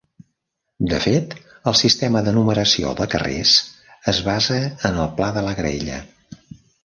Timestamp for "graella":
5.61-6.01